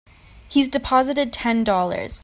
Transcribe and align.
He's 0.49 0.67
deposited 0.67 1.31
Ten 1.31 1.63
Dollars. 1.63 2.19